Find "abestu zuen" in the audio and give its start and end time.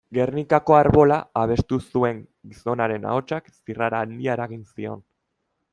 1.41-2.23